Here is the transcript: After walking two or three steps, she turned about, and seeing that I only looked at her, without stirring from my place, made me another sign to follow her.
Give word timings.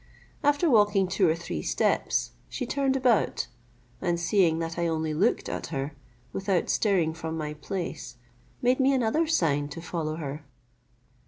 After 0.43 0.67
walking 0.67 1.07
two 1.07 1.29
or 1.29 1.35
three 1.35 1.61
steps, 1.61 2.31
she 2.49 2.65
turned 2.65 2.95
about, 2.95 3.45
and 4.01 4.19
seeing 4.19 4.57
that 4.57 4.79
I 4.79 4.87
only 4.87 5.13
looked 5.13 5.47
at 5.47 5.67
her, 5.67 5.93
without 6.33 6.71
stirring 6.71 7.13
from 7.13 7.37
my 7.37 7.53
place, 7.53 8.15
made 8.63 8.79
me 8.79 8.93
another 8.95 9.27
sign 9.27 9.69
to 9.69 9.79
follow 9.79 10.15
her. 10.15 10.43